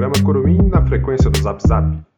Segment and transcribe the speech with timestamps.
[0.00, 2.09] programa Curumim na frequência do Zap Zap.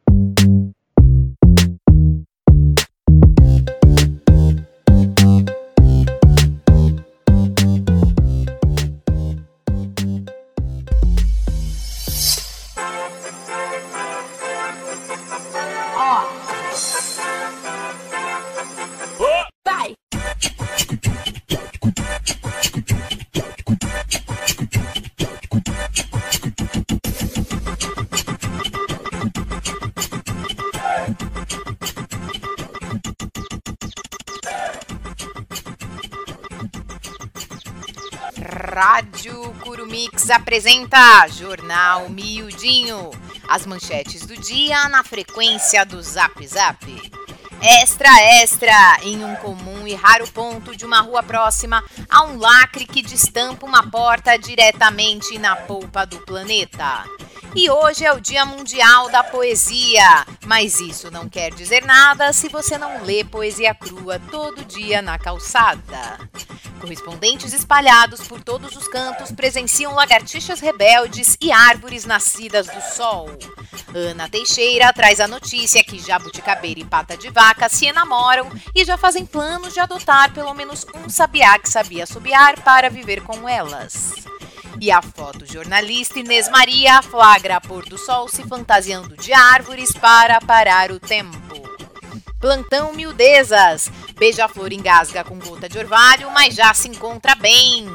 [38.73, 43.11] Rádio Curumix apresenta Jornal Miudinho.
[43.47, 47.11] As manchetes do dia na frequência do Zap Zap.
[47.61, 48.09] Extra,
[48.41, 48.97] extra!
[49.03, 53.63] Em um comum e raro ponto de uma rua próxima, há um lacre que destampa
[53.63, 57.05] uma porta diretamente na polpa do planeta.
[57.55, 62.49] E hoje é o Dia Mundial da Poesia, mas isso não quer dizer nada se
[62.49, 66.17] você não lê poesia crua todo dia na calçada.
[66.83, 73.29] Correspondentes espalhados por todos os cantos presenciam lagartixas rebeldes e árvores nascidas do sol.
[73.95, 78.97] Ana Teixeira traz a notícia que jabuticabeira e pata de vaca se enamoram e já
[78.97, 84.11] fazem planos de adotar pelo menos um sabiá que sabia assobiar para viver com elas.
[84.81, 90.41] E a fotojornalista Inês Maria flagra a pôr do sol se fantasiando de árvores para
[90.41, 91.63] parar o tempo.
[92.43, 93.89] Plantão Miudezas.
[94.17, 97.87] Beija-flor engasga com gota de orvalho, mas já se encontra bem.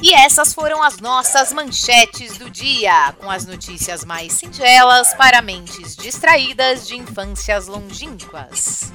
[0.00, 5.96] E essas foram as nossas manchetes do dia, com as notícias mais singelas para mentes
[5.96, 8.92] distraídas de infâncias longínquas.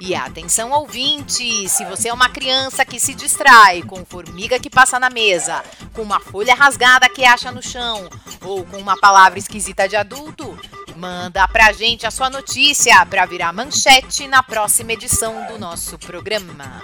[0.00, 4.98] E atenção ouvinte, se você é uma criança que se distrai com formiga que passa
[4.98, 5.62] na mesa,
[5.92, 8.08] com uma folha rasgada que acha no chão
[8.40, 10.58] ou com uma palavra esquisita de adulto,
[11.00, 16.82] manda pra gente a sua notícia para virar manchete na próxima edição do nosso programa.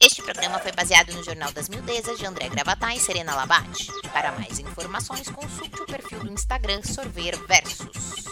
[0.00, 3.92] Este programa foi baseado no Jornal das Mildezas de André Gravatar e Serena Labate.
[4.10, 8.24] Para mais informações, consulte o perfil do Instagram Sorver Versus.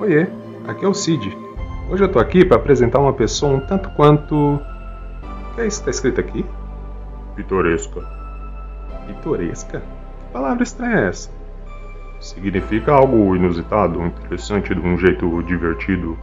[0.00, 0.26] Oiê,
[0.66, 1.36] aqui é o Cid.
[1.88, 4.34] Hoje eu tô aqui para apresentar uma pessoa um tanto quanto.
[4.34, 6.44] O que é isso que tá escrito aqui?
[7.36, 8.00] Pitoresca.
[9.06, 9.78] Pitoresca?
[9.80, 11.30] Que palavra estranha é essa?
[12.20, 16.18] Significa algo inusitado, interessante de um jeito divertido.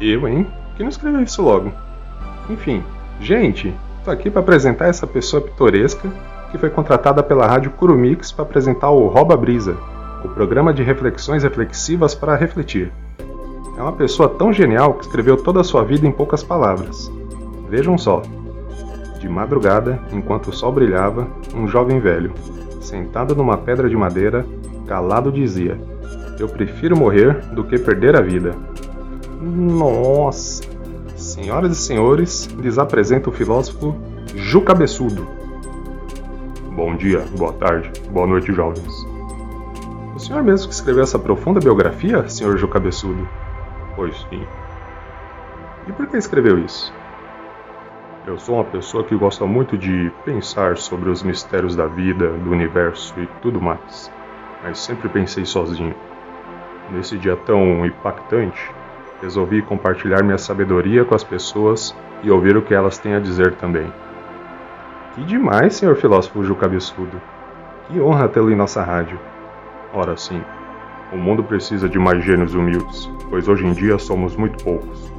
[0.00, 0.46] Eu, hein?
[0.76, 1.72] Quem não escreveu isso logo?
[2.50, 2.82] Enfim,
[3.20, 3.72] gente,
[4.04, 6.10] tô aqui para apresentar essa pessoa pitoresca
[6.50, 9.76] que foi contratada pela rádio Curumix para apresentar o Roba Brisa,
[10.26, 12.92] o programa de reflexões reflexivas para refletir.
[13.78, 17.10] É uma pessoa tão genial que escreveu toda a sua vida em poucas palavras.
[17.68, 18.22] Vejam só.
[19.20, 22.32] De madrugada, enquanto o sol brilhava, um jovem velho,
[22.80, 24.44] sentado numa pedra de madeira,
[24.86, 25.78] calado dizia:
[26.38, 28.54] Eu prefiro morrer do que perder a vida.
[29.40, 30.62] Nossa!
[31.16, 33.96] Senhoras e senhores, lhes apresento o filósofo
[34.34, 35.26] Ju Cabeçudo.
[36.74, 39.15] Bom dia, boa tarde, boa noite, jovens.
[40.26, 43.28] O senhor mesmo que escreveu essa profunda biografia, senhor Ju Cabeçudo?
[43.94, 44.44] Pois sim,
[45.86, 46.92] E por que escreveu isso?
[48.26, 52.50] eu sou uma pessoa que gosta muito de pensar sobre os mistérios da vida, do
[52.50, 54.10] universo e tudo mais,
[54.64, 55.94] mas sempre pensei sozinho.
[56.90, 58.74] Nesse dia tão impactante,
[59.22, 61.94] resolvi compartilhar minha sabedoria com as pessoas
[62.24, 63.92] e ouvir o que elas têm a dizer também.
[65.14, 67.22] Que demais, senhor filósofo Ju Cabeçudo.
[67.86, 69.20] Que honra tê-lo em nossa rádio.
[69.96, 70.42] Ora sim,
[71.10, 75.10] o mundo precisa de mais gênios humildes, pois hoje em dia somos muito poucos.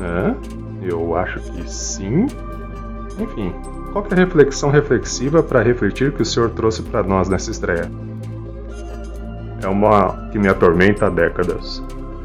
[0.00, 0.34] Hã?
[0.80, 2.26] Eu acho que sim.
[3.18, 3.52] Enfim,
[3.92, 7.92] qual é a reflexão reflexiva para refletir que o senhor trouxe para nós nessa estreia?
[9.62, 11.84] É uma que me atormenta há décadas.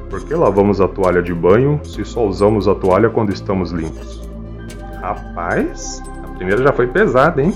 [0.09, 4.25] Por que lavamos a toalha de banho se só usamos a toalha quando estamos limpos?
[5.01, 7.53] Rapaz, a primeira já foi pesada, hein?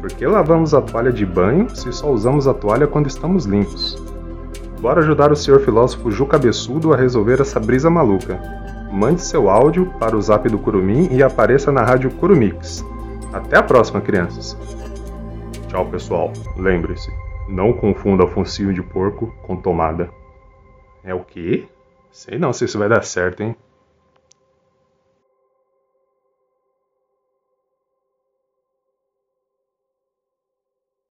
[0.00, 3.96] Por que lavamos a toalha de banho se só usamos a toalha quando estamos limpos?
[4.80, 8.40] Bora ajudar o senhor filósofo Ju Cabeçudo a resolver essa brisa maluca.
[8.92, 12.84] Mande seu áudio para o zap do Curumim e apareça na rádio Curumix.
[13.32, 14.56] Até a próxima, crianças.
[15.66, 16.32] Tchau, pessoal.
[16.56, 17.10] Lembre-se,
[17.48, 20.08] não confunda focinho de porco com tomada.
[21.02, 21.66] É o quê?
[22.10, 23.56] Sei não se isso vai dar certo, hein?